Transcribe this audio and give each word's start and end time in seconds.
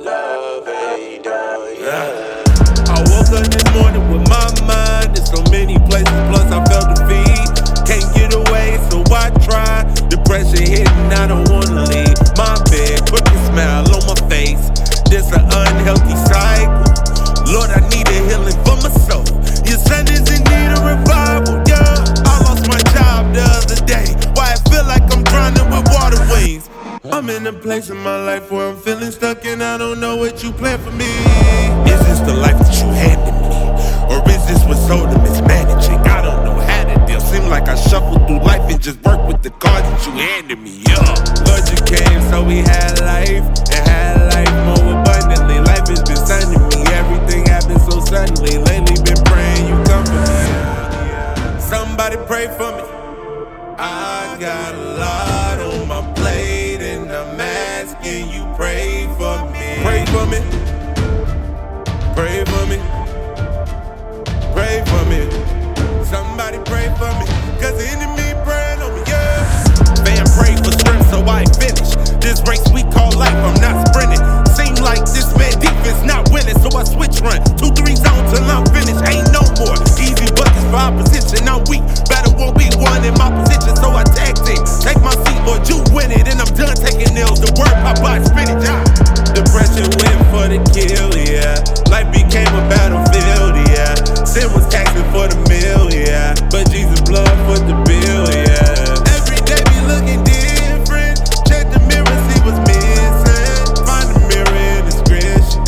Love 0.00 0.68
ain't 0.68 1.24
done 1.24 1.76
yet. 1.76 2.48
I 2.88 3.04
woke 3.10 3.28
up 3.28 3.61
place 27.62 27.90
in 27.90 27.96
my 27.98 28.16
life 28.16 28.50
where 28.50 28.70
I'm 28.70 28.76
feeling 28.76 29.12
stuck 29.12 29.44
and 29.44 29.62
I 29.62 29.78
don't 29.78 30.00
know 30.00 30.16
what 30.16 30.42
you 30.42 30.50
plan 30.50 30.80
for 30.80 30.90
me. 30.90 31.06
Is 31.86 32.00
this 32.06 32.18
the 32.26 32.34
life 32.34 32.58
that 32.58 32.74
you 32.82 32.90
handed 32.90 33.38
me? 33.38 33.62
Or 34.10 34.18
is 34.28 34.44
this 34.50 34.64
what's 34.66 34.84
sold 34.88 35.08
to 35.10 35.18
mismanaging? 35.22 36.00
I 36.10 36.22
don't 36.22 36.44
know 36.44 36.58
how 36.58 36.82
to 36.82 37.06
deal. 37.06 37.20
Seem 37.20 37.48
like 37.48 37.68
I 37.68 37.76
shuffle 37.76 38.18
through 38.26 38.40
life 38.40 38.68
and 38.68 38.82
just 38.82 39.00
work 39.04 39.24
with 39.28 39.42
the 39.42 39.50
cards 39.50 39.86
that 39.86 40.02
you 40.06 40.12
handed 40.12 40.58
me. 40.58 40.82
Yeah. 40.88 41.06
Lord, 41.46 41.62
you 41.70 41.78
came 41.86 42.20
so 42.30 42.42
we 42.42 42.58
had 42.66 42.98
life 43.00 43.46
and 43.70 43.86
had 43.86 44.18
life 44.34 44.54
more 44.66 44.98
abundantly. 44.98 45.60
Life 45.60 45.86
has 45.86 46.02
been 46.02 46.18
sending 46.18 46.62
me. 46.66 46.82
Everything 46.90 47.46
happened 47.46 47.80
so 47.82 48.00
suddenly. 48.00 48.58
Lately 48.58 48.98
been 49.06 49.22
praying 49.22 49.68
you 49.70 49.78
come 49.86 50.04
for 50.04 50.18
me. 50.18 51.60
Somebody 51.62 52.16
pray 52.26 52.50
for 52.58 52.74
me. 52.74 52.84
I 53.78 54.36
got 54.40 54.74
a 54.74 54.84
lot 54.98 55.58
on 55.60 55.86
my 55.86 56.02
plate 56.14 56.41
asking 57.82 58.28
you 58.30 58.44
pray 58.54 59.08
for 59.18 59.44
me. 59.50 59.82
Pray 59.82 60.04
for 60.06 60.24
me. 60.26 60.40
Pray 62.14 62.44
for 62.44 62.66
me. 62.70 62.78
Pray 64.54 64.84
for 64.86 65.04
me. 65.10 65.51
Nails. 87.42 87.50
The 87.50 87.60
word 87.60 87.74
pop 87.82 88.00
by 88.02 88.22
spinach. 88.22 88.62
Depression 89.34 89.88
went 89.98 90.20
for 90.30 90.46
the 90.48 90.60
kill, 90.70 91.10
yeah. 91.18 91.58
Life 91.90 92.10
became 92.12 92.48
a 92.48 92.62
battlefield, 92.68 93.56
yeah. 93.72 93.94
Sin 94.24 94.52
was 94.52 94.66
taxing 94.68 95.04
for 95.10 95.28
the 95.28 95.38
meal, 95.48 95.90
yeah. 95.92 96.34
But 96.50 96.70
Jesus' 96.70 97.00
blood 97.02 97.28
for 97.46 97.58
the 97.58 97.74
bill, 97.86 98.26
yeah. 98.30 99.18
Every 99.18 99.40
day 99.48 99.62
be 99.72 99.78
looking 99.88 100.22
different. 100.24 101.18
Check 101.48 101.68
the 101.72 101.80
mirror, 101.88 102.16
see 102.28 102.38
what's 102.44 102.60
missing. 102.68 103.86
Find 103.86 104.06
the 104.12 104.20
mirror 104.28 104.56
in 104.56 104.84
discretion. 104.86 105.60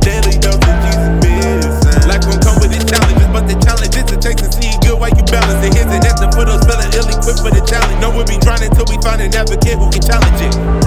Daily 0.00 0.36
dose 0.38 0.60
of 0.60 0.76
Jesus 0.84 1.12
missing. 1.24 2.08
Life 2.08 2.24
gon' 2.28 2.40
come 2.44 2.58
with 2.60 2.72
its 2.76 2.86
challenges, 2.88 3.28
but 3.32 3.44
the 3.48 3.56
challenge 3.64 3.96
is 3.96 4.06
to 4.12 4.16
take 4.20 4.40
and 4.44 4.52
see 4.52 4.72
good 4.84 4.96
while 5.00 5.12
you 5.12 5.24
balance 5.28 5.60
it. 5.64 5.72
Here's 5.74 5.90
an 5.92 6.04
answer 6.04 6.28
for 6.32 6.44
those 6.44 6.62
feeling 6.64 6.92
ill 6.92 7.08
equipped 7.08 7.40
for 7.40 7.52
the 7.52 7.64
challenge. 7.64 7.98
No, 8.00 8.12
we'll 8.12 8.28
be 8.28 8.36
drowning 8.40 8.70
till 8.72 8.86
we 8.88 9.00
find 9.00 9.20
an 9.20 9.32
advocate 9.32 9.76
who 9.80 9.88
can 9.90 10.04
challenge 10.04 10.40
it. 10.44 10.77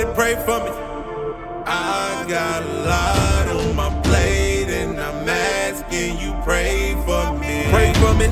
Praying 0.00 0.14
for 0.14 0.16
you. 0.16 0.16
Somebody 0.16 0.16
pray 0.16 0.34
for 0.46 0.64
me. 0.64 0.70
I 1.66 2.24
got 2.26 2.62
a 2.62 2.66
lot 2.88 3.48
on 3.48 3.76
my 3.76 4.00
plate 4.02 4.68
and 4.68 4.98
I'm 4.98 5.28
asking 5.28 6.18
you 6.18 6.34
pray 6.42 6.94
for 7.04 7.32
me. 7.38 7.66
Pray 7.68 7.92
for 7.94 8.14
me. 8.14 8.28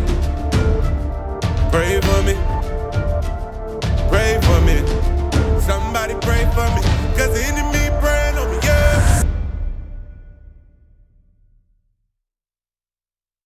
Pray 1.71 2.01
for 2.01 2.23
me. 2.23 2.58